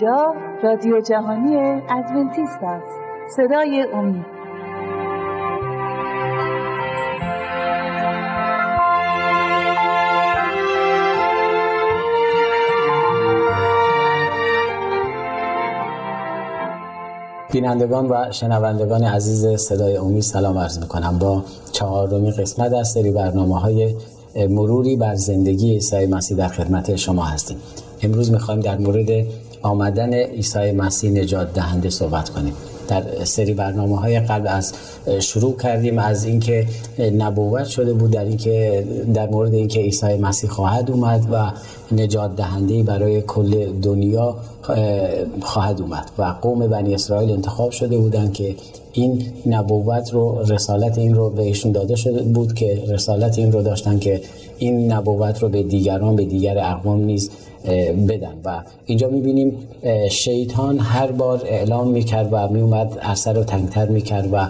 [0.00, 1.56] اینجا رادیو جهانی
[1.88, 2.86] ادونتیست است.
[3.36, 4.24] صدای امید.
[17.52, 21.18] بینندگان و شنوندگان عزیز صدای امید سلام عرض می‌کنم.
[21.18, 23.94] با چهارمین قسمت از سری برنامه های
[24.48, 27.56] مروری بر زندگی عیسی مسیح در خدمت شما هستیم.
[28.02, 29.26] امروز می‌خوایم در مورد
[29.62, 32.52] آمدن عیسی مسیح نجات دهنده صحبت کنیم.
[32.88, 34.72] در سری برنامه های قبل از
[35.20, 36.66] شروع کردیم از اینکه
[37.18, 38.84] نبوت شده بود در اینکه
[39.14, 41.52] در مورد اینکه عیسی مسیح خواهد اومد و
[41.94, 44.36] نجات دهنده برای کل دنیا
[45.40, 48.54] خواهد اومد و قوم بنی اسرائیل انتخاب شده بودند که
[48.92, 53.98] این نبوت رو رسالت این رو بهشون داده شده بود که رسالت این رو داشتن
[53.98, 54.20] که
[54.58, 57.30] این نبوت رو به دیگران به دیگر اقوام نیز
[58.08, 58.40] بدن.
[58.44, 59.68] و اینجا می‌بینیم
[60.10, 64.46] شیطان هر بار اعلام می‌کرد و میومد اثر رو تنگتر می‌کرد و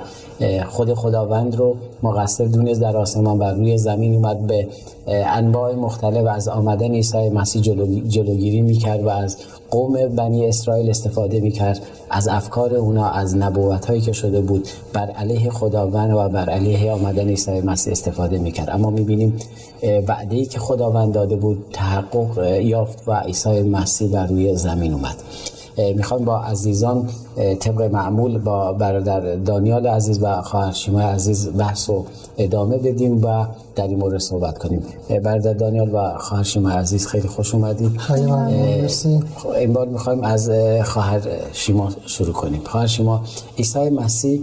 [0.68, 4.68] خود خداوند رو مقصر دونست در آسمان بر روی زمین اومد به
[5.06, 7.62] انواع مختلف از آمدن عیسی مسیح
[8.08, 9.36] جلوگیری می‌کرد و از
[9.70, 11.80] قوم بنی اسرائیل استفاده می‌کرد.
[12.10, 16.92] از افکار اونا از نبوت هایی که شده بود بر علیه خداوند و بر علیه
[16.92, 18.70] آمدن عیسی مسیح استفاده می‌کرد.
[18.70, 19.38] اما می‌بینیم
[20.08, 25.16] وعده ای که خداوند داده بود تحقق یافت و عیسی مسیح بر روی زمین اومد.
[25.96, 27.08] می‌خوام با عزیزان
[27.60, 32.04] طبق معمول با برادر دانیال عزیز و خواهر شیما عزیز بحث و
[32.38, 34.82] ادامه بدیم و در این مورد صحبت کنیم.
[35.22, 38.00] برادر دانیال و خواهر شیما عزیز خیلی خوش اومدید.
[39.56, 40.50] این بار می‌خوایم از
[40.84, 41.20] خواهر
[41.52, 42.60] شیما شروع کنیم.
[42.64, 43.22] خواهر شیما
[43.58, 44.40] عیسی مسیح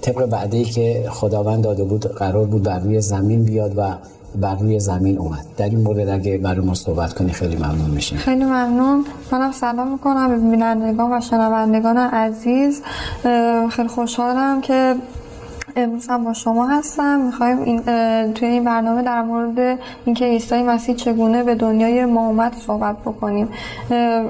[0.00, 3.94] طبق وعده که خداوند داده بود قرار بود بر روی زمین بیاد و
[4.40, 5.46] بر روی زمین اومد.
[5.56, 8.18] در این مورد اگه برای ما صحبت کنی خیلی ممنون میشیم.
[8.18, 9.04] خیلی ممنون.
[9.32, 12.82] منم سلام می‌کنم بینندگان و شنوندگان عزیز.
[13.70, 14.94] خیلی خوشحالم که
[15.76, 17.20] امروز هم با شما هستم.
[17.20, 17.82] می‌خوایم این
[18.32, 23.48] توی این برنامه در مورد اینکه عیسی مسیح چگونه به دنیای ما اومد صحبت بکنیم.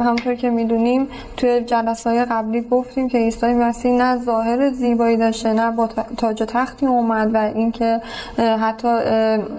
[0.01, 5.71] همونطور که می‌دونیم توی جلسه قبلی گفتیم که عیسی مسیح نه ظاهر زیبایی داشته نه
[5.71, 8.01] با تاج و تختی اومد و اینکه
[8.39, 8.89] حتی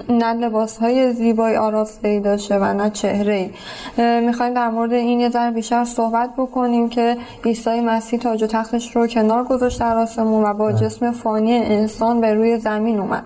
[0.10, 3.34] نه لباس های زیبایی آراسته ای داشته و نه چهره
[3.98, 8.48] ای می‌خوایم در مورد این یه ذره بیشتر صحبت بکنیم که عیسی مسیح تاج و
[8.48, 13.24] تختش رو کنار گذاشت در آسمون و با جسم فانی انسان به روی زمین اومد.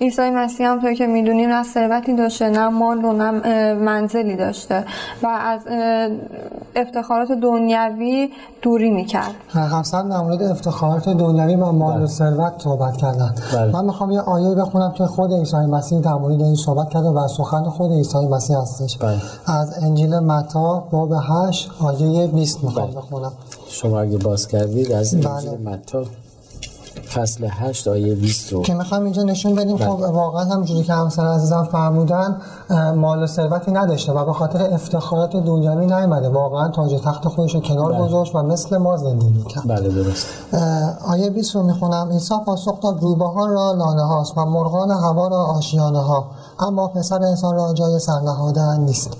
[0.00, 3.30] عیسی مسیح هم که می‌دونیم نه ثروتی داشته نه مال و نه
[3.74, 4.84] منزلی داشته
[5.22, 5.60] و از
[6.76, 8.30] افتخارات دنیوی
[8.62, 9.34] دوری می‌کرد.
[9.48, 12.06] همسر در مورد افتخارات دنیوی و مال و بله.
[12.06, 13.34] ثروت صحبت کردن.
[13.54, 13.72] بله.
[13.72, 17.28] من می‌خوام یه آیه بخونم که خود عیسی مسیح در مورد این صحبت کرده و
[17.28, 18.98] سخن خود عیسی مسیح هستش.
[18.98, 19.16] بله.
[19.46, 21.12] از انجیل متا باب
[21.46, 23.32] 8 آیه 20 می‌خوام بخونم.
[23.68, 26.04] شما اگه باز کردید از انجیل متا
[27.14, 30.06] فصل 8 آیه 20 رو که می‌خوام اینجا نشون بدیم خب بله.
[30.06, 32.36] واقعا همونجوری که همسر عزیزم فرمودن
[32.96, 36.28] مال و ثروتی نداشته و به خاطر افتخارات دنیوی نیومده.
[36.28, 38.02] واقعا تاج تخت خودش رو کنار بله.
[38.02, 39.68] گذاشت و مثل ما زندگی می‌کرد.
[39.68, 40.26] بله درست.
[41.08, 42.08] آیه 20 رو می‌خونم.
[42.12, 46.24] عیسی پاسخ داد روبهان را لانه هاست و مرغان هوا را آشیانه ها
[46.60, 49.10] اما پسر انسان را جای سرنهادن نیست.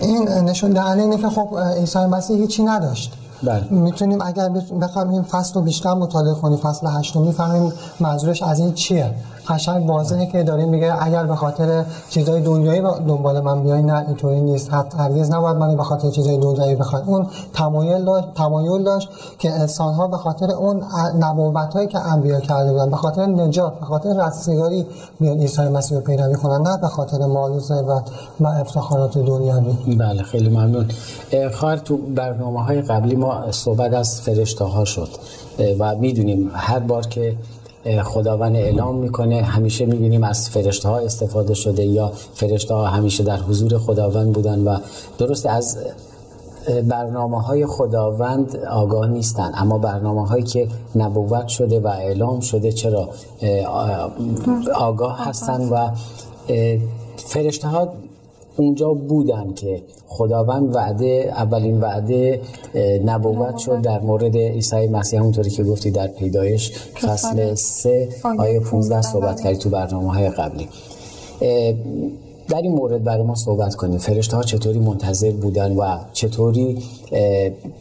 [0.00, 3.12] این نشون دهنده اینه که خب عیسی مسیح هیچی نداشت.
[3.46, 3.64] بله.
[3.70, 4.48] می‌تونیم اگر
[4.80, 9.14] بخوایم این فصل رو بیشتر مطالعه کنیم فصل هشتم می‌فهمیم منظورش از این چیه
[9.48, 14.40] قشنگ واضحه که داریم میگه اگر به خاطر چیزای دنیایی دنبال من بیای نه اینطوری
[14.40, 14.74] نیست.
[14.74, 19.50] حتی هرگز نباید من به خاطر چیزای دنیایی بخواد اون تمایل داشت تمایل داشت که
[19.50, 20.82] انسان ها به خاطر اون
[21.20, 24.86] نبوت هایی که انبیا کرده بودن به خاطر نجات به خاطر رستگاری
[25.20, 29.96] بیان عیسی مسیح رو پیروی کنن نه به خاطر مال و ثروت و افتخارات دنیوی
[29.98, 30.88] بله خیلی ممنون.
[31.52, 35.08] خواهر تو برنامه های قبلی ما صحبت از فرشته ها شد
[35.78, 37.36] و می‌دونیم هر بار که
[38.04, 39.42] خداوند اعلام می‌کنه.
[39.42, 44.60] همیشه می‌بینیم از فرشته ها استفاده شده یا فرشته ها همیشه در حضور خداوند بودن
[44.60, 44.78] و
[45.18, 45.78] درست از
[46.88, 49.52] برنامه های خداوند آگاه نیستن.
[49.54, 53.08] اما برنامه هایی که نبوت شده و اعلام شده چرا
[54.74, 55.90] آگاه هستن و
[57.16, 57.88] فرشته ها
[58.56, 62.40] اونجا بودن که خداوند وعده اولین وعده
[63.04, 68.08] نبوت شد در مورد عیسی مسیح همونطوری که گفتی در پیدایش فصل 3
[68.38, 70.68] آیه 15 صحبت کردی تو برنامه های قبلی
[72.48, 73.98] در این مورد برای ما صحبت کنیم.
[73.98, 76.82] فرشته ها چطوری منتظر بودن و چطوری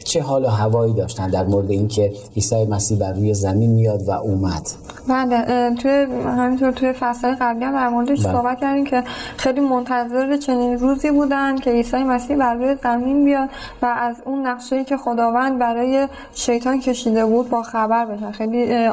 [0.04, 4.12] چه حال و هوایی داشتن در مورد اینکه عیسی مسیح بر روی زمین میاد و
[4.12, 4.70] اومد؟
[5.08, 8.34] بله توی همینطور توی فصل قبلی هم در موردش بله.
[8.34, 9.04] صحبت کردیم که
[9.38, 13.50] خیلی منتظر چنین روزی بودن که عیسی مسیح بر روی زمین بیاد
[13.82, 18.32] و از اون نقشه که خداوند برای شیطان کشیده بود با خبر بشن.
[18.32, 18.90] خیلی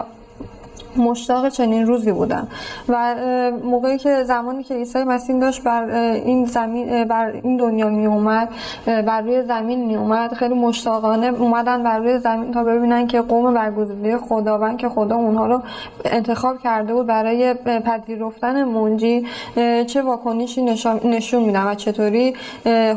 [0.96, 2.48] مشتاق چنین روزی بودم
[2.88, 3.14] و
[3.64, 8.48] موقعی که زمانی که عیسی مسیح داشت بر این زمین بر این دنیا می اومد
[8.86, 13.54] بر روی زمین می اومد خیلی مشتاقانه اومدن بر روی زمین تا ببینن که قوم
[13.54, 15.62] برگزیده خداوند که خدا اونها رو
[16.04, 19.26] انتخاب کرده بود برای پذیرفتن منجی
[19.86, 20.62] چه واکنشی
[21.04, 22.34] نشون میدن و چطوری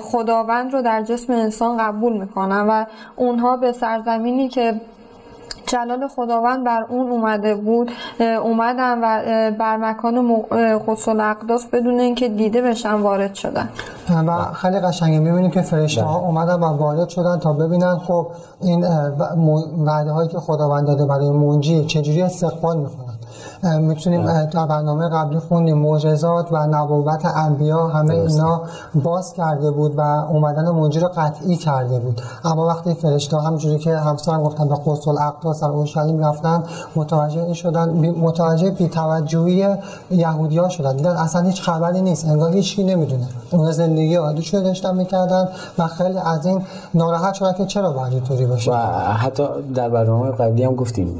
[0.01, 2.85] خداوند رو در جسم انسان قبول می‌کنن و
[3.15, 4.81] اونها به سرزمینی که
[5.73, 9.21] جلال خداوند بر اون اومده بود اومدن و
[9.59, 10.41] بر مکان
[10.87, 13.69] قدس الاقداس بدون اینکه دیده بشن وارد شدن.
[14.27, 15.19] و خیلی قشنگه.
[15.19, 16.27] می‌بینیم که فرشته ها بله.
[16.27, 18.27] اومدن و وارد شدن تا ببینن خب
[18.61, 18.85] این
[19.85, 23.12] وعده هایی که خداوند داده برای منجی چجوری استقبال می‌کنن.
[23.63, 24.45] می‌تونیم بله.
[24.45, 27.87] در برنامه قبلی خوندیم معجزات و نبوت انبیا.
[27.87, 28.61] همه اینا
[28.95, 32.21] باز کرده بود و اومدن منجی رو قطعی کرده بود.
[32.45, 36.63] اما وقتی فرشته همجوری که همسرم گفتن به قدس الاقداس در اورشلیم رفتن
[36.95, 39.67] متوجه این شدن متوجه بی توجهی
[40.11, 40.95] یهودیا شدن.
[40.95, 42.27] دیدن اصلا هیچ خبری نیست.
[42.27, 46.61] انگار هیچی نمی‌دونه اون زندگی عادی شده داشتن می‌کردن و خیلی از این
[46.93, 48.75] ناراحت شدن که چرا باید اینطوری باشه؟ و
[49.13, 49.43] حتی
[49.75, 51.19] در برنامه قبلی هم گفتیم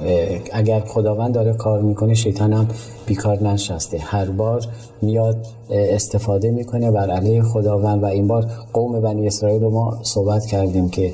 [0.54, 2.68] اگر خداوند داره کار می‌کنه شیطان هم
[3.06, 4.62] بیکار نشسته هر بار
[5.02, 5.38] میاد
[5.70, 10.90] استفاده می‌کنه بر علیه خداوند و این بار قوم بنی اسرائیل رو ما صحبت کردیم
[10.90, 11.14] که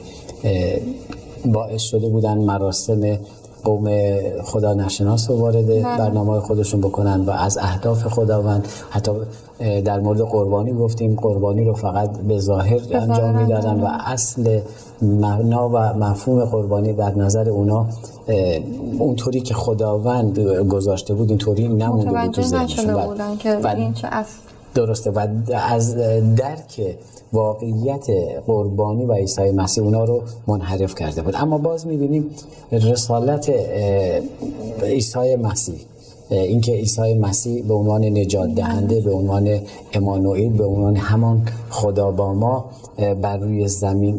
[1.45, 3.18] باعث شده بودن مراسم
[3.63, 3.89] قوم
[4.44, 5.81] خدا نشناس رو وارد بله.
[5.81, 8.68] برنامه خودشون بکنن و از اهداف خداوند.
[8.89, 9.12] حتی
[9.60, 11.15] در مورد قربانی گفتیم.
[11.15, 14.60] قربانی رو فقط به ظاهر انجام می‌دادن و اصل
[15.01, 17.88] معنا و مفهوم قربانی در نظر اونا
[19.00, 22.86] اونطوری که خداوند گذاشته بود اینطوری نمونده بود تو ذهنشون.
[24.75, 25.12] درسته.
[25.12, 25.28] و
[25.69, 25.96] از
[26.36, 26.98] درک
[27.34, 28.07] واقعیت
[28.48, 31.36] قربانی و عیسی مسیح اونا رو منحرف کرده بود.
[31.38, 32.30] اما باز می‌بینیم
[32.72, 33.51] رسالت
[34.84, 35.80] عیسی مسیح
[36.29, 39.59] اینکه عیسی مسیح به عنوان نجات دهنده به عنوان
[39.93, 42.65] امانوئیل به عنوان همان خدا با ما
[43.21, 44.17] بر روی زمین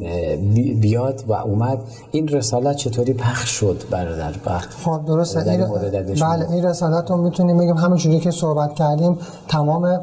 [0.80, 1.78] بیاد و اومد.
[2.10, 4.32] این رسالت چطوری پخش شد برادر
[4.84, 5.50] خب درسته.
[5.50, 5.66] این
[6.20, 9.18] بله این رسالت رو می‌تونیم بگیم همونجوری که صحبت کردیم
[9.48, 10.00] تمام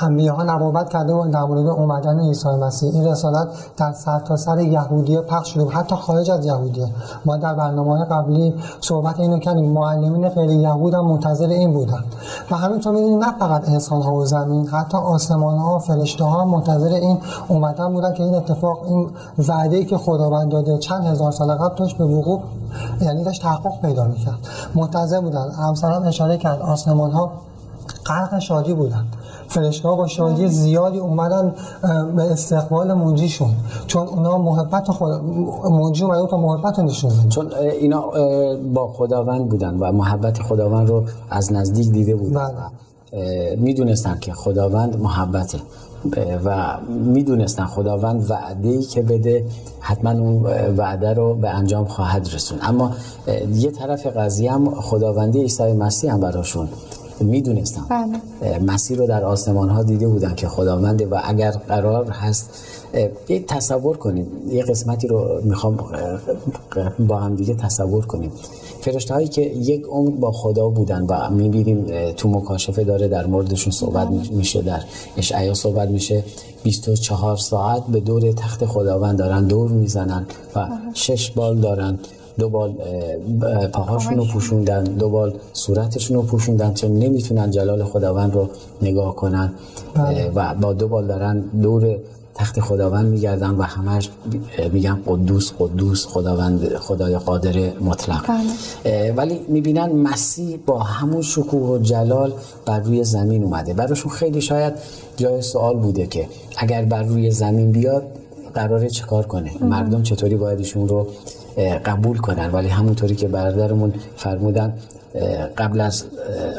[0.00, 2.94] انبیا ها نبوت کرده و در مورد اومدن عیسی مسیح.
[2.94, 6.86] این رسالت در سرتاسر سر یهودیه پخش شده حتی خارج از یهودیه
[7.24, 9.72] ما در برنامه قبلی صحبت اینو کردیم.
[9.72, 12.04] معلمین غیر یهود هم منتظر این بودن.
[12.50, 16.44] و همینطور می‌دونیم نه فقط انسان ها و زمین حتی آسمان ها و فرشته ها
[16.44, 17.18] منتظر این
[17.48, 19.10] اومدن بودن که این اتفاق این
[19.48, 22.40] وعده که خداوند داده چند هزار سال قبل توش به وقوع
[23.00, 24.38] یعنی داشت تحقق پیدا می‌کرد.
[24.74, 25.50] منتظر بودن.
[25.50, 27.30] همسران اشاره کرد آسمان ها
[28.06, 29.04] غرق شادی بودن.
[29.48, 31.54] فرشته با شادی زیادی اومدن
[32.16, 33.50] به استقبال منجیشون
[33.86, 35.12] چون اونا محبت خود
[35.70, 38.04] منجی اومده تا محبت نشون چون اینا
[38.74, 42.50] با خداوند بودن و محبت خداوند رو از نزدیک دیده بودن.
[43.12, 43.56] بله.
[43.56, 45.58] می‌دونستن که خداوند محبته.
[46.44, 49.44] و می‌دونستن خداوند وعده ای که بده
[49.80, 50.42] حتما اون
[50.76, 52.90] وعده رو به انجام خواهد رسون اما
[53.54, 56.68] یه طرف قضیه هم خداوندی عیسی مسیح هم براشون
[57.20, 58.58] می‌دونستم بله.
[58.58, 62.50] مسیر رو در آسمان ها دیده بودن که خداونده و اگر قرار هست
[63.28, 65.78] یه تصور کنیم یه قسمتی رو می‌خوام
[66.98, 68.32] با هم دیگه تصور کنیم
[68.80, 73.72] فرشته هایی که یک عمر با خدا بودن و می‌بینیم تو مکاشفه داره در موردشون
[73.72, 74.30] صحبت بله.
[74.30, 74.82] میشه در
[75.16, 76.24] اشعیا صحبت میشه
[76.62, 80.70] 24 ساعت به دور تخت خداوند دارن دور می‌زنن و بله.
[80.94, 81.98] شش بال دارن
[82.38, 82.74] دو بال
[83.72, 88.48] پاهاشون رو پوشوندن دو بال صورتشون رو پوشوندن چون نمی‌تونن جلال خداوند رو
[88.82, 89.52] نگاه کنن.
[89.94, 90.30] بله.
[90.34, 91.96] و با دو بال دارن دور
[92.34, 94.10] تخت خداوند میگردن و همش
[94.72, 98.24] میگن قدوس قدوس خداوند خدای قادر مطلق.
[98.84, 99.12] بله.
[99.12, 102.32] ولی می‌بینن مسیح با همون شکوه و جلال
[102.66, 103.74] بر روی زمین اومده.
[103.74, 104.74] براشون خیلی شاید
[105.16, 108.02] جای سوال بوده که اگر بر روی زمین بیاد
[108.54, 111.06] قراره چکار کنه؟ مردم چطوری باید ایشون رو
[111.84, 112.50] قبول کنن.
[112.50, 114.74] ولی همونطوری که برادرمون فرمودن
[115.58, 116.04] قبل از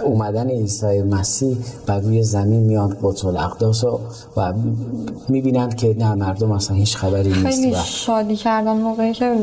[0.06, 4.00] اومدن عیسی مسیح بر روی زمین میان قدس الاقداس و,
[4.38, 4.54] و
[5.30, 7.46] می‌بینند که نه مردم اصلا هیچ خبری نیست.
[7.46, 9.36] خیلی شادی کردن موقعی که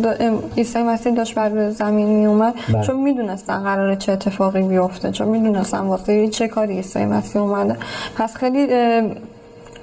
[0.56, 2.82] عیسی مسیح داشت بر روی زمین میومد بله.
[2.82, 7.76] چون می‌دونستن قراره چه اتفاقی بیفته چون می‌دونستن واسه چه کاری عیسی مسیح اومده.
[8.16, 8.68] پس خیلی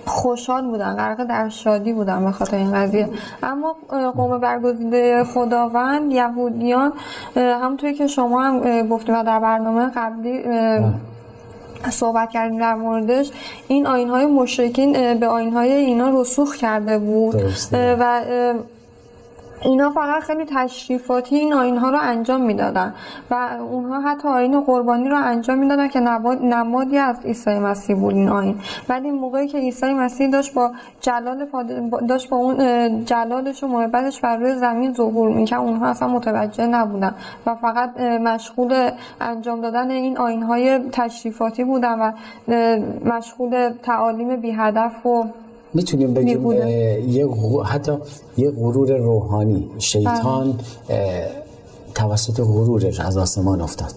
[0.06, 3.10] خوشحال بودن غرق در شادی بودن به خاطر این قضیه.
[3.44, 3.76] اما
[4.16, 6.94] قوم برگزیده خداوند یهودیان
[7.36, 10.44] همونطوری که شما هم گفتیم و در برنامه قبلی
[11.90, 13.32] صحبت کردیم در موردش.
[13.68, 17.36] این آین های مشرکین به آین های اینا رسوخ کرده بود.
[17.74, 18.22] و
[19.62, 22.94] اینا فقط خیلی تشریفاتی این آین ها رو انجام می‌دادن.
[23.32, 28.30] و اونها حتی آین قربانی رو انجام می‌دادن که نمادی از عیسی مسیح بود این
[28.30, 31.48] آین ولی موقعی که عیسی مسیح داشت با جلال
[32.08, 35.60] داشت با اون جلالش و محبتش بر روی زمین ظهور می‌کرد.
[35.60, 38.90] اونها اصلا متوجه نبودن و فقط مشغول
[39.22, 42.12] انجام دادن این آین های تشریفاتی بودن و
[43.06, 45.26] مشغول تعالیم بی هدف و
[45.74, 46.52] می‌تونیم بگیم
[47.10, 47.28] یه
[47.66, 47.92] حتی
[48.38, 49.70] یه غرور روحانی.
[49.78, 50.60] شیطان
[51.96, 53.94] توسط غرورش از آسمان افتاد.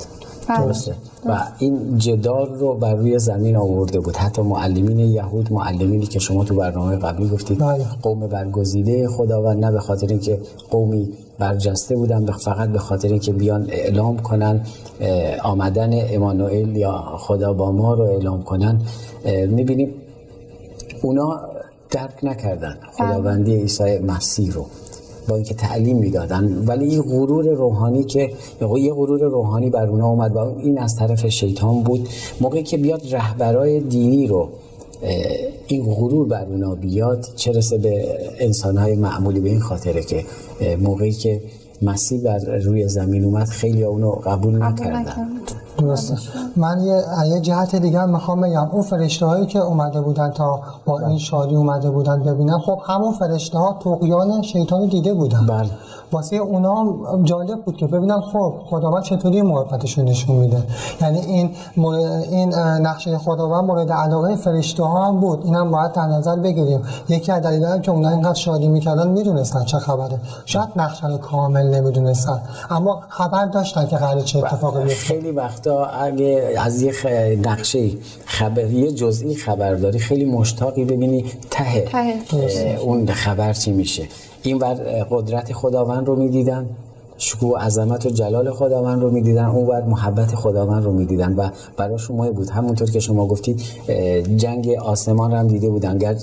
[0.49, 0.67] بله.
[0.67, 0.95] درسته.
[1.27, 4.17] و این جدال رو بر روی زمین آورده بود.
[4.17, 7.85] حتی معلمین یهود معلمینی که شما تو برنامه قبلی گفتید بله.
[8.03, 10.39] قوم برگزیده خداوند نه به خاطر اینکه
[10.71, 14.61] قومی برجسته بودن فقط به خاطر اینکه بیان اعلام کنن
[15.45, 18.83] آمدن امانوئل یا خدا با ما رو اعلام کنن.
[19.49, 19.95] می‌بینیم
[21.03, 21.41] اونا
[21.93, 22.77] درک نکردن.
[22.93, 24.67] خداوندی عیسی مسیح رو
[25.29, 28.33] با اینکه تعلیم می‌دادن ولی این غرور روحانی که
[28.79, 32.09] یه غرور روحانی بر اونا اومد و این از طرف شیطان بود
[32.41, 34.49] موقعی که بیاد رهبرای دینی رو
[35.67, 40.25] این غرور بر اونا بیاد چه رسه به انسانهای معمولی به این خاطره که
[40.81, 41.41] موقعی که
[41.83, 45.05] مسیح بر روی زمین اومد خیلی اونو قبول نکردن.
[45.79, 46.17] درسته.
[46.57, 47.03] من یه,
[47.35, 48.69] یه جهت دیگه می‌خوام بگم.
[48.73, 53.13] اون فرشته هایی که اومده بودن تا با این شادی اومده بودن ببینن خب همون
[53.13, 55.47] فرشته ها تقیان شیطان دیده بودن.
[55.47, 55.71] بله.
[56.13, 60.63] واسه اونا جالب بود که ببینن خب خداوند چطوری محبتش نشون میده.
[61.01, 61.51] یعنی این
[62.31, 65.45] این نقشه خداوند مورد علاقه فرشته ها هم بود.
[65.45, 66.83] اینم باید در نظر بگیریم.
[67.09, 70.21] یکی از دلایلی که اونا اینقدر شادی می‌کردن می‌دونستن چه خبره.
[70.47, 72.41] شاید نقشه کامل نمی‌دونستن.
[72.71, 75.15] اما خبر داشتن که قرار چه اتفاقی بیفته.
[75.15, 76.93] خیلی وقتا اگه از یه
[77.45, 77.91] نقشه
[78.27, 81.81] خبری جزئی خبرداری خیلی مشتاقی ببینی ته,
[82.29, 82.79] ته.
[82.83, 84.09] اون خبر چی میشه.
[84.43, 84.75] این بر
[85.11, 86.67] قدرت خداوند رو می‌دیدن.
[87.23, 89.45] شکوه عظمت و جلال خداوند رو می‌دیدن.
[89.45, 92.51] اون بر محبت خداوند رو می‌دیدن و براشون مهم بود.
[92.51, 93.63] همونطور که شما گفتید
[94.37, 95.99] جنگ آسمان رو هم دیده بودن.
[95.99, 96.15] گر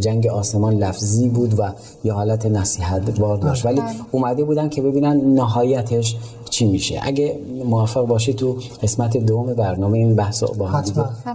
[0.00, 1.62] جنگ آسمان لفظی بود و
[2.04, 3.66] یه حالت نصیحت بار داشت.
[3.66, 3.80] ولی
[4.12, 6.16] اومده بودن که ببینن نهایتش
[6.50, 7.00] چی میشه.
[7.02, 10.84] اگه موفق باشی تو قسمت دوم برنامه این بحث رو با هم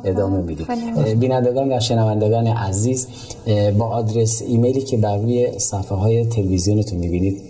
[0.04, 0.68] ادامه میدیم
[1.20, 3.08] بینندگان و شنوندگان عزیز
[3.78, 7.49] با آدرس ایمیلی که بر روی صفحه های تلویزیونتون می‌بینید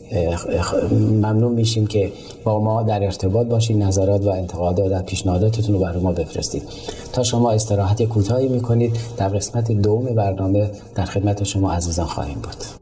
[0.91, 2.11] ممنون میشیم که
[2.43, 6.63] با ما در ارتباط باشید نظرات و انتقادات و پیشنهاداتتون رو برای ما بفرستید.
[7.13, 12.78] تا شما استراحت کوتاهی می‌کنید در قسمت دوم برنامه در خدمت شما عزیزان خواهیم بود.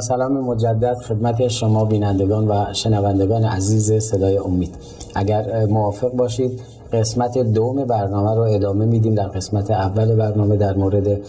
[0.00, 4.74] سلام مجدد خدمت شما بینندگان و شنوندگان عزیز صدای امید.
[5.14, 6.60] اگر موافق باشید
[6.92, 11.20] قسمت دوم برنامه رو ادامه میدیم در قسمت اول برنامه در مورد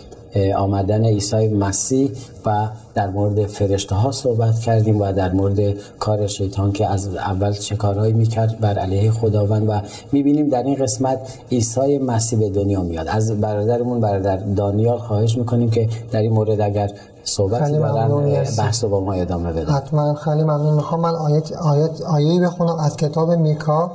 [0.58, 2.12] آمدن عیسی مسیح
[2.46, 7.52] و در مورد فرشته ها صحبت کردیم و در مورد کار شیطان که از اول
[7.52, 9.82] چه کارهایی می‌کرد بر علیه خداوند و
[10.12, 11.20] می‌بینیم در این قسمت
[11.52, 13.08] عیسی مسیح به دنیا میاد.
[13.08, 16.92] از برادرمون برادر دانیال خواهش می‌کنیم که در این مورد اگر
[17.36, 18.46] خیلی دارن.
[18.58, 20.74] بحث رو با ما ادامه بدن حتما خیلی ممنون.
[20.74, 23.92] می‌خوام من آیت آیت آیه‌ای بخونم از کتاب میکا.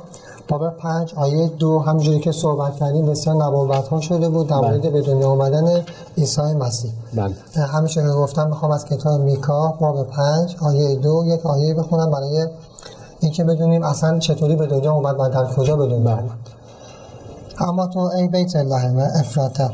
[0.47, 1.79] باب پنج آیه دو.
[1.79, 5.85] همونجوری که صحبت کردیم بسیار نبوت ها شده بود در مورد به دنیا آمدن
[6.17, 6.91] عیسی مسیح.
[7.13, 7.33] بله.
[7.65, 12.47] همیشه که گفتم می‌خوام از کتاب میکا باب پنج آیه دو یک آیه بخونم برای
[13.19, 16.29] اینکه بدونیم اصلا چطوری به دنیا اومد و در کجا به دنیا اومد.
[17.59, 19.69] اما تو ای بیت لحم افراتا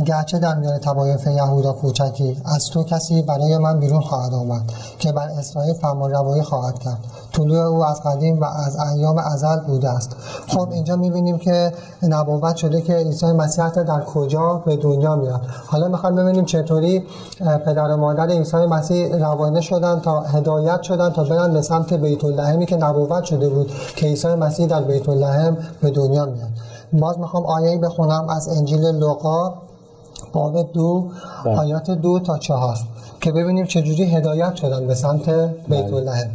[0.00, 4.62] گرچه در میان طوایف یهودا کوچکی از تو کسی برای من بیرون خواهد آمد
[4.98, 6.98] که بر اسرائیل فرمان روایی خواهد کرد.
[7.32, 10.16] طلوع او از قدیم و از ایام ازل بوده است.
[10.48, 11.72] خب اینجا می‌بینیم که
[12.02, 15.40] نبوت شده که عیسی مسیح در کجا به دنیا میاد.
[15.66, 17.06] حالا می‌خوایم ببینیم چطوری
[17.66, 22.24] پدر و مادر عیسی مسیح روانه شدن تا هدایت شدن تا برن به سمت بیت
[22.24, 26.48] اللحمی که نبوت شده بود که عیسی مسیح در بیت اللحم به دنیا میاد.
[26.92, 29.54] باز می‌خوام آیه‌ای بخونم از انجیل لوقا
[30.32, 31.10] باب دو
[31.44, 31.58] بله.
[31.58, 32.78] آیات دو تا چهار.
[33.20, 35.28] که ببینیم چجوری هدایت شدن به سمت
[35.68, 36.30] بیت اللحم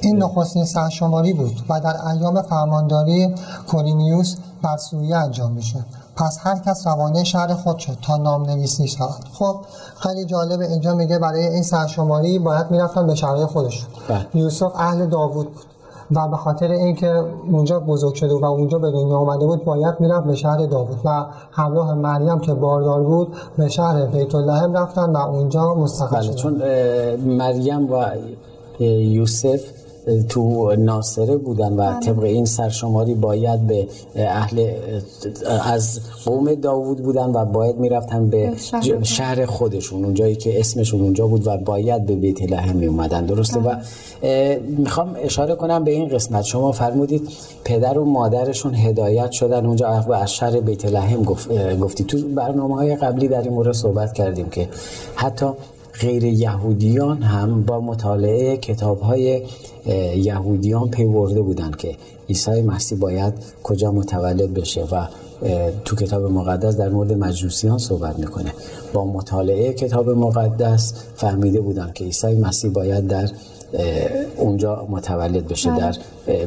[0.00, 3.34] این نخستین سرشماری بود و در ایام فرمانداری
[3.68, 5.84] کورینیوس بر سوریه انجام می‌شد
[6.16, 9.24] پس هر کس روانه شهر خود شد تا نام نویسی شود.
[9.32, 9.56] خب
[9.96, 10.66] خیلی جالبه.
[10.66, 13.88] اینجا میگه برای این سرشماری باید می‌رفتن به شهرهای خودشون.
[14.08, 14.26] بله.
[14.34, 15.64] یوسف اهل داوود بود.
[16.10, 20.26] و به خاطر اینکه اونجا بزرگ شده و اونجا به دنیا آمده بود باید می‌رفت
[20.26, 25.16] به شهر داوود و همراه مریم که باردار بود به شهر بیت اللحم رفتن و
[25.16, 26.34] اونجا مستقر بله شدن.
[26.36, 26.62] چون
[27.16, 28.04] مریم و
[28.80, 29.60] یوسف
[30.28, 34.70] تو ناصره بودن و طبق این سرشماری باید به اه، اهل
[35.46, 38.52] اه، از قوم داوود بودن و باید می‌رفتن به
[39.02, 40.04] شهر خودشون.
[40.04, 43.74] اونجایی که اسمشون اونجا بود و باید به بیت لحم می اومدن درسته؟ و
[44.22, 46.44] اه، می‌خوام اشاره کنم به این قسمت.
[46.44, 47.28] شما فرمودید
[47.64, 49.66] پدر و مادرشون هدایت شدن.
[49.66, 52.04] اونجا و از شهر بیت لحم گفتی.
[52.04, 54.68] تو برنامه های قبلی در این مورد صحبت کردیم که
[55.14, 55.46] حتی
[56.00, 59.42] غیر یهودیان هم با مطالعه کتاب های
[60.16, 61.96] یهودیان پیورده بودند که
[62.28, 65.06] عیسی مسیح باید کجا متولد بشه و
[65.84, 68.52] تو کتاب مقدس در مورد مجوسیان صحبت می‌کنه.
[68.92, 73.30] با مطالعه کتاب مقدس فهمیده بودن که عیسی مسیح باید در
[74.36, 75.94] اونجا متولد بشه در اه،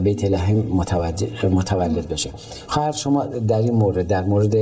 [0.03, 2.29] بیت لحم متوجه- متولد بشه.
[2.67, 4.55] خواهر شما در این مورد در مورد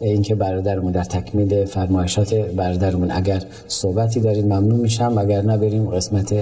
[0.00, 5.18] اینکه برادرمون در تکمیل فرمایشات برادرمون اگر صحبتی دارید ممنون میشم.
[5.18, 6.32] اگر نه بریم قسمت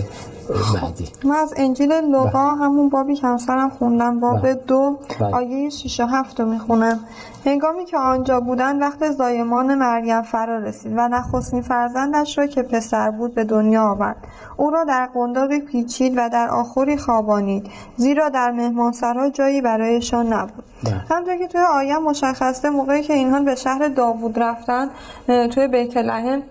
[0.75, 1.09] بعدی.
[1.25, 4.55] من از انجیل لوقا همون بابی که همسرم خوندم باب بله.
[4.55, 5.35] دو بله.
[5.35, 7.01] آیه 6 و 7 رو می‌خونم.
[7.45, 13.11] هنگامی که آنجا بودن وقت زایمان مریم فرا رسید و نخستین فرزندش را که پسر
[13.11, 14.17] بود به دنیا آورد.
[14.57, 17.67] او را در قنداقی پیچید و در آخری خوابانید
[17.97, 20.65] زیرا در مهمانسرا جایی برایشان نبود.
[21.11, 24.91] همونطور که توی آیه مشخصه موقعی که اینها به شهر داوود رفتن
[25.27, 26.43] توی بیت لحم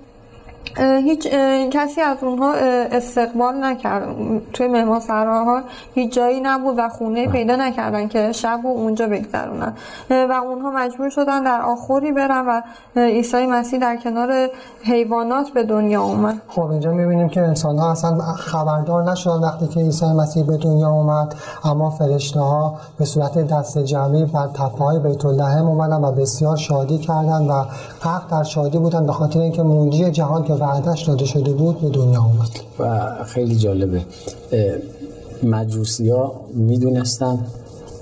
[0.80, 1.28] هیچ
[1.72, 2.54] کسی از اونها
[2.92, 4.08] استقبال نکرد.
[4.54, 5.62] توی مهمانسراها
[5.94, 9.74] هیچ جایی نبود و خونه پیدا نکردن که شب و اونجا بگذرونن.
[10.10, 12.62] و اونها مجبور شدن در آخوری برن و
[12.96, 14.50] عیسی مسیح در کنار
[14.84, 16.42] حیوانات به دنیا اومد.
[16.48, 20.90] خب اینجا می‌بینیم که انسان ها اصلا خبردار نشدن وقتی که عیسی مسیح به دنیا
[20.90, 21.36] اومد.
[21.64, 26.58] اما فرشته ها به صورت دست جمعی بر تپه های بیت اللحم اومدن و بسیار
[26.58, 27.64] شادی کردن و
[28.04, 31.89] غرق در شادی بودن به خاطر اینکه منجی جهان که وعدش داده شده بود به
[31.89, 32.49] دنیا اومد
[32.80, 34.02] و خیلی جالبه.
[35.43, 37.45] مجوسی ها می‌دونستن.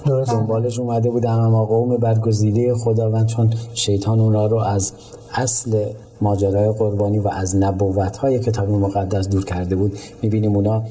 [0.05, 0.31] درست.
[0.31, 4.93] دنبالش اومده بودن اما قوم برگزیده خداوند چون شیطان اونا رو از
[5.33, 5.85] اصل
[6.21, 9.97] ماجرای قربانی و از نبوت های کتاب مقدس دور کرده بود.
[10.21, 10.83] می‌بینیم اونا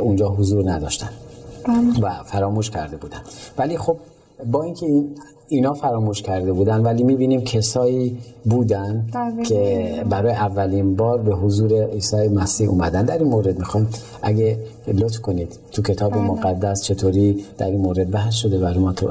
[0.00, 1.10] اونجا حضور نداشتن
[2.02, 3.20] و فراموش کرده بودن.
[3.58, 3.96] ولی خب
[4.50, 5.14] با اینکه این
[5.52, 9.06] اینا فراموش کرده بودن ولی می‌بینیم کسایی بودن
[9.46, 13.04] که برای اولین بار به حضور عیسی مسیح اومدن.
[13.04, 13.86] در این مورد می‌خوام
[14.22, 19.06] اگه لطف کنید تو کتاب مقدس چطوری در این مورد بحث شده برای ما تو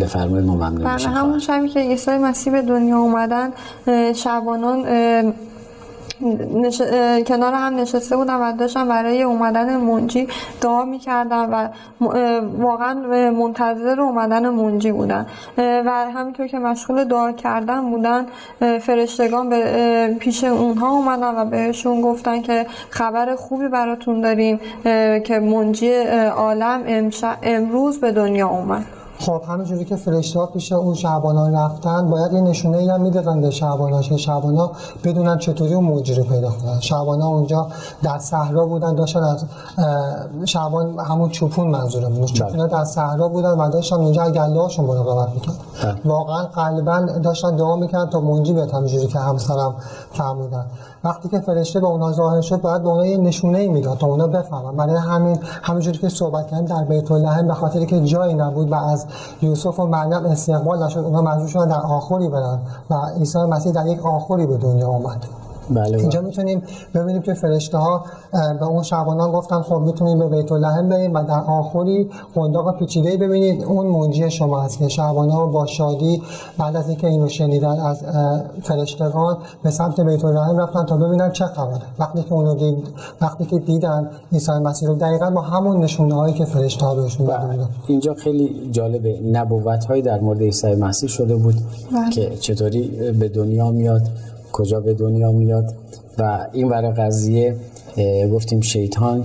[0.00, 3.50] بفرمایید ما ممنون بله همون شبی که عیسی مسیح به دنیا اومدن
[4.14, 4.84] شبانان
[6.54, 6.82] نش...
[7.26, 10.28] کنار هم نشسته بودن و داشتن برای اومدن منجی
[10.60, 11.68] دعا می‌کردن و
[12.58, 12.94] واقعا
[13.30, 15.26] منتظر اومدن منجی بودن.
[15.58, 18.26] و همینطور که مشغول دعا کردن بودن
[18.80, 24.60] فرشتگان به پیش اونها اومدن و بهشون گفتن که خبر خوبی براتون داریم
[25.24, 25.92] که منجی
[26.36, 27.10] عالم
[27.42, 28.84] امروز به دنیا اومد.
[29.18, 33.40] خب همینجوری که فرشته ها پیش اون شعبانان رفتن باید یه نشونه ای هم می‌دادن
[33.40, 34.70] به شعبانا که شعبانا
[35.04, 36.80] بدونن چطوری اون موجی رو پیدا کنن.
[36.80, 37.68] شعبانا اونجا
[38.02, 39.44] در صحرا بودن داشتن از
[40.44, 42.32] شعبان همون چوپون منظورم بود.
[42.32, 46.00] چوپونا در صحرا بودن و داشتن اونجا از گله هاشون مراقبت می‌کردن.
[46.04, 49.74] واقعا قلبا داشتن دعا می‌کردن تا منجی بیاد همینجوری که همسرم
[50.12, 50.64] فرمودن.
[51.06, 54.06] وقتی که فرشته به اونها ظاهر شد باید به اونها یه نشونه ای می‌داد تا
[54.06, 54.76] اونا بفهمن.
[54.76, 58.74] برای همین همونجوری که صحبت کردیم در بیت لحم به خاطر که جایی نبود و
[58.74, 59.06] از
[59.42, 62.58] یوسف و مریم استقبال نشد اونها مجبور شدن در آخری برن
[62.90, 65.45] و عیسی مسیح در یک آخری به دنیا آمد.
[65.70, 66.62] بله اینجا می‌تونیم
[66.94, 71.24] ببینیم که فرشته ها به اون شبانان گفتن خب می‌تونیم به بیت لحم بریم و
[71.24, 73.64] در آخری قنداق پیچیده ببینید.
[73.64, 76.22] اون منجی شما هست که شبانان با شادی
[76.58, 78.04] بعد از اینکه اینو شنیدن از
[78.62, 81.82] فرشتگان به سمت بیت لحم رفتن تا ببینن چه خبره.
[81.98, 82.88] وقتی که اونو دید
[83.20, 87.26] وقتی که دیدن عیسی مسیح رو دقیقا با همون نشونه هایی که فرشته ها بهشون
[87.26, 91.54] داده بودن اینجا خیلی جالبه نبوت هایی در مورد عیسی مسیح شده بود
[91.92, 92.10] بله.
[92.10, 94.02] که چطوری به دنیا میاد.
[94.52, 95.74] کجا به دنیا میاد.
[96.18, 97.56] و این ور قضیه
[98.32, 99.24] گفتیم شیطان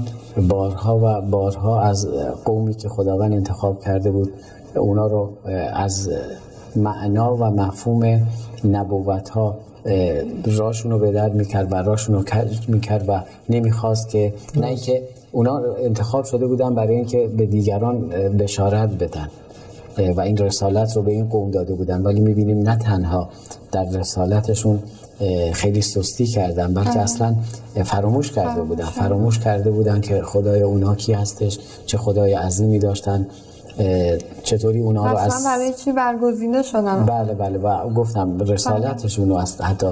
[0.49, 2.07] بارها و بارها از
[2.45, 4.33] قومی که خداوند انتخاب کرده بود
[4.75, 5.29] اونا رو
[5.73, 6.09] از
[6.75, 8.27] معنا و مفهوم
[8.63, 9.57] نبوت ها
[10.57, 15.03] راشون رو به در می‌کرد و راشون رو کج می‌کرد و نمی‌خواست که نه اینکه
[15.31, 19.27] اونا انتخاب شده بودن برای اینکه به دیگران بشارت بدن.
[20.15, 22.01] و این رسالت رو به این قوم داده بودن.
[22.01, 23.29] ولی می‌بینیم نه تنها
[23.71, 24.79] در رسالتشون
[25.53, 26.73] خیلی سستی کردن.
[26.73, 27.35] بلکه اصلا
[27.85, 33.27] فراموش کرده بودن فراموش کرده بودن که خدای اونا کی هستش چه خدای عظیمی داشتن.
[34.43, 39.61] چطوری اونا رو از برای چی برگزیده شدن؟ بله بله و گفتم رسالتشون رو از
[39.61, 39.87] حتی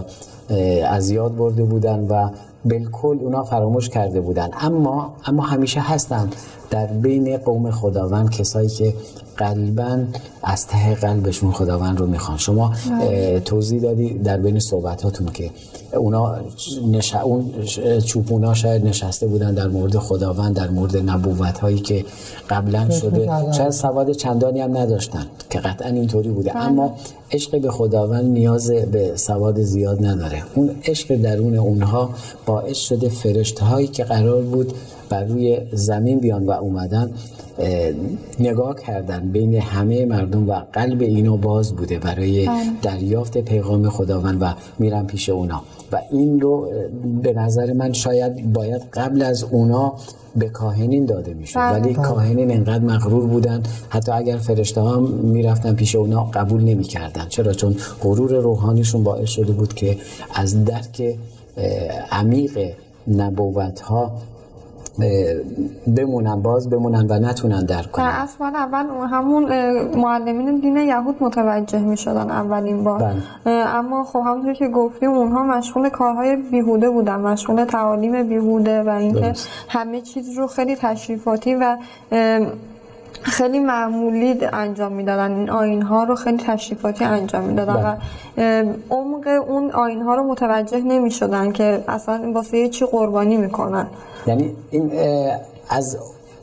[0.87, 2.29] از یاد برده بودن و
[2.65, 4.49] بالکل اونا فراموش کرده بودن.
[4.61, 6.29] اما اما همیشه هستن
[6.69, 8.93] در بین قوم خداوند کسایی که
[9.37, 9.99] قلبا
[10.43, 12.37] از ته قلبشون خداوند رو می‌خوان.
[12.37, 15.51] شما اه، توضیح دادی در بین صحبتاتون که
[15.97, 16.35] اونا
[16.91, 17.15] نش...
[17.15, 17.53] اون
[18.05, 22.05] چوپونا شاید نشسته بودن در مورد خداوند در مورد نبوت هایی که
[22.49, 23.29] قبلا شده.
[23.57, 26.57] شاید سواد چندانی هم نداشتن که قطعا اینطوری بوده.
[26.57, 26.93] اما
[27.31, 30.43] عشق به خداوند نیاز به سواد زیاد نداره.
[30.55, 32.09] اون عشق درون اونها
[32.45, 34.73] باعث شده فرشته هایی که قرار بود
[35.09, 37.11] بر روی زمین بیان و اومدن
[37.59, 37.91] اه،
[38.39, 42.49] نگاه کردن بین همه مردم و قلب اینا باز بوده برای
[42.81, 44.45] دریافت پیغام خداوند و
[44.79, 45.61] میرن پیش اونا.
[45.91, 46.69] و این رو
[47.23, 49.93] به نظر من شاید باید قبل از اونا
[50.35, 51.59] به کاهنین داده می‌شد.
[51.59, 51.79] بله.
[51.79, 57.25] ولی کاهنین انقدر مغرور بودن حتی اگر فرشته ها می‌رفتن پیش اونا قبول نمی‌کردن.
[57.29, 59.97] چرا؟ چون غرور روحانیشون باعث شده بود که
[60.35, 61.17] از درک
[62.11, 62.71] عمیق
[63.07, 64.11] نبوت ها
[65.95, 69.43] بمونن باز بمونن و نتونن درک در کنن اصل اول همون
[69.95, 73.51] معلمین دین یهود متوجه می شدن اولین بار بله.
[73.51, 79.33] اما خب همونطور که گفتیم اونها مشغول کارهای بیهوده بودن مشغول تعالیم بیهوده و اینکه.
[79.69, 81.77] همه چیز رو خیلی تشریفاتی و
[83.21, 85.31] خیلی معمولی انجام می‌دادن.
[85.31, 87.95] این آین ها رو خیلی تشریفاتی انجام می‌دادن و
[88.37, 93.87] اه، عمق اون آین ها رو متوجه نمی شدن که اصلا واسه چی قربانی می‌کنن.
[94.27, 94.91] یعنی این
[95.69, 95.97] از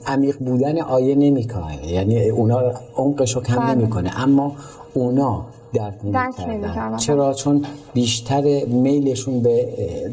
[0.07, 2.61] عمیق بودن آیه نمی‌کنه یعنی اونا
[2.97, 3.75] عمقش رو کم بله.
[3.75, 4.23] نمی‌کنه.
[4.23, 4.53] اما
[4.95, 5.45] اونا
[5.77, 6.97] درک درک نمی‌کردن.
[6.97, 9.69] چرا؟ چون بیشتر میلشون به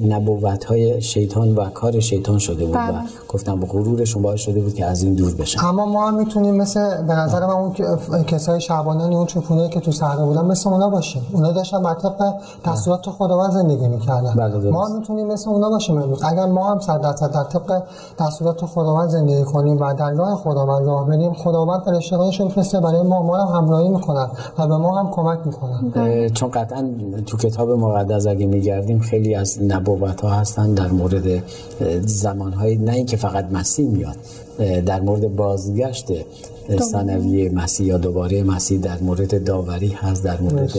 [0.08, 2.94] نبوت های شیطان و کار شیطان شده بود و بله.
[3.30, 5.66] گفتم به غرورشون باعث شده بود که از این دور بشن.
[5.66, 7.74] اما ما هم می‌تونیم مثل به نظر من اون
[8.24, 11.26] کسای شعبانانی اون چوپونه که تو صحرا بودن مثل اونا باشیم.
[11.34, 12.34] اونا داشتن بر طبق
[12.66, 14.34] دستورات خداوند زندگی می‌کردن.
[14.36, 14.70] بله،.
[14.70, 16.24] ما هم می‌تونیم مثل اونا باشیم امروز.
[16.24, 17.84] اگر ما هم صد درصد در طبق
[18.20, 23.22] دستورات خداوند زندگی کنیم و در راه خداوند راه بریم خداوند فرشتگانش رو برای ما
[23.22, 25.53] ما هم همراهی می‌کنن و به ما هم کمک می‌کنن
[25.96, 26.94] اه، چون قطعا
[27.26, 31.42] تو کتاب مقدس اگه میگردیم خیلی از نبوت ها هستن در مورد اه،
[32.00, 34.16] زمانهای نه اینکه فقط مسیح میاد
[34.86, 36.12] در مورد بازگشت
[36.70, 40.72] اه، ثانوی مسیح یا دوباره مسیح در مورد داوری هست در مورد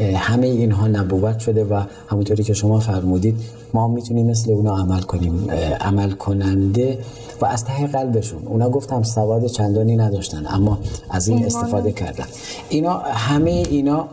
[0.00, 3.36] همه اینها نبوت شده و همونطوری که شما فرمودید
[3.74, 6.98] ما می‌تونیم مثل اونا عمل کنیم عمل کننده
[7.40, 8.42] و از ته قلبشون.
[8.46, 10.78] اونا گفتم سواد چندانی نداشتن اما
[11.10, 12.26] از این استفاده کردن.
[12.68, 14.08] اینا همه اینا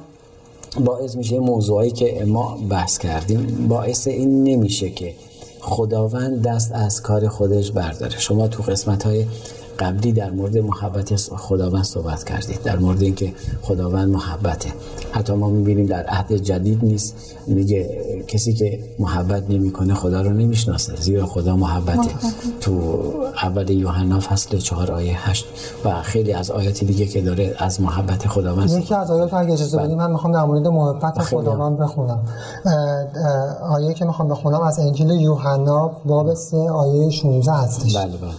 [0.86, 5.14] باعث میشه موضوعی که ما بحث کردیم باعث این نمیشه که
[5.60, 8.20] خداوند دست از کار خودش برداره.
[8.20, 9.26] شما تو قسمت های
[9.80, 14.70] قبلی در مورد محبت خداوند صحبت کردید در مورد اینکه خداوند محبته.
[15.12, 17.16] حتی ما می‌بینیم در عهد جدید نیست
[17.48, 22.10] میگه کسی که محبت نمی‌کنه خدا رو نمی‌شناسه زیرا خدا محبته.
[22.62, 23.04] تو
[23.44, 25.46] اول یوحنا فصل چهار آیه هشت
[25.86, 29.78] و خیلی از آیاتی دیگه که داره از محبت خداوند یکی از آیات اگه اجازه
[29.78, 32.24] بدیم من می‌خوام در مورد محبت خداوند بخونم.
[33.70, 37.98] آیه که می‌خوام بخونم از انجیل یوحنا باب 3 آیه 16 هستش.
[37.98, 38.32] بله بله.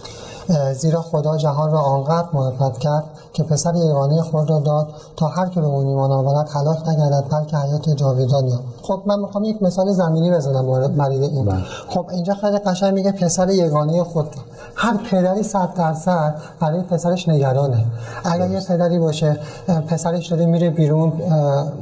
[0.73, 3.03] زیرا خدا جهان را آنقدر محبت کرد
[3.37, 7.23] که پسر یگانه خود را داد تا هر که به اون ایمان آورد هلاک نگردد
[7.31, 11.45] بلکه حیات جاودان یابد خب من می‌خوام یک مثال زمینی بزنم برای این.
[11.45, 11.57] بله.
[11.89, 14.41] خب اینجا خیلی قشنگ میگه پسر یگانه خود را.
[14.75, 17.85] هر پدری صد درصد برای پسرش نگرانه.
[18.25, 19.39] اگر یه پدری باشه
[19.87, 21.13] پسرش داره میره بیرون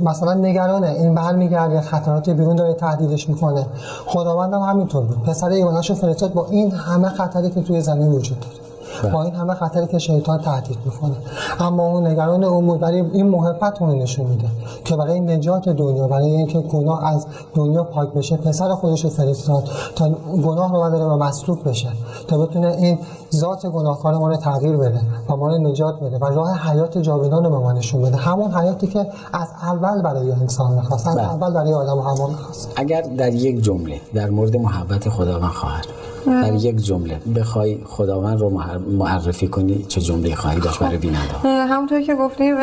[0.04, 0.88] مثلا نگرانه.
[0.88, 3.66] این برمیگرده خطرات بیرون داره تهدیدش می‌کنه.
[4.08, 5.24] خداوند هم همینطور بود.
[5.24, 6.34] پسر یگانه‌شو فرستاد.
[6.34, 8.65] با این همه خطری که توی زمین وجود داره.
[9.14, 11.16] با این همه خطری که شیطان تهدید می‌کنه.
[11.60, 14.48] اما اون نگران اون بود ولی این محبت اون نشون میده
[14.86, 19.70] که برای نجات دنیا برای اینکه گناه از دنیا پاک بشه پسر خودش رو فرستاد
[19.96, 20.10] تا
[20.46, 21.90] گناه رو برداره و مسلوب بشه
[22.28, 23.00] تا بتونه این
[23.36, 27.44] ذات گناهکار ما رو تغییر بده و ما رو نجات بده و راه حیات جاودان
[27.44, 28.18] رو به ما نشون بده.
[28.18, 31.34] همون حیاتی که از اول برای انسان می‌خواست از بله.
[31.34, 32.72] اول برای آدم و هوا می‌خواست.
[32.76, 35.86] اگر در یک جمله در مورد محبت خداوند خواهر
[36.26, 37.20] در یک جمله.
[37.36, 42.02] بخوای خداوند رو مع- معرفی کنی چه جمله خواهی داشت برای بیننده؟ ها؟ اه، همونطور
[42.02, 42.56] که گفتیم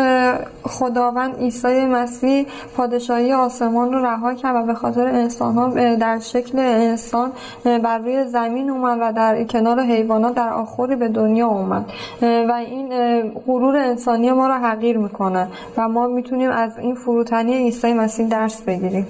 [0.63, 2.47] خداوند عیسی مسیح
[2.77, 7.31] پادشاهی آسمان رو رها کرد و به خاطر انسان ها در شکل انسان
[7.65, 11.85] بر روی زمین اومد و در کنار حیوانات در آخری به دنیا اومد.
[12.23, 12.89] و این
[13.47, 18.63] غرور انسانی ما رو حقیر می‌کنه و ما می‌تونیم از این فروتنی عیسی مسیح درس
[18.63, 19.07] بگیریم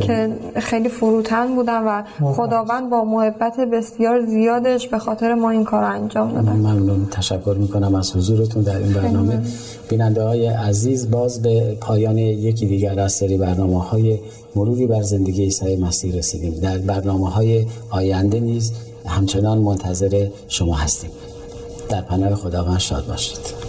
[0.00, 5.84] که خیلی فروتن بودن و خداوند با محبت بسیار زیادش به خاطر ما این کار
[5.84, 6.52] انجام دادن.
[6.52, 7.06] من ممنون.
[7.10, 9.42] تشکر می‌کنم از حضورتون در این برنامه.
[9.88, 14.18] بیننده های عزیز باز به پایان یکی دیگر از سری برنامه های
[14.56, 16.54] مروری بر زندگی عیسی مسیح رسیدیم.
[16.54, 18.72] در برنامه های آینده نیز
[19.06, 21.10] همچنان منتظر شما هستیم.
[21.88, 23.59] در پناه خداوند شاد باشید.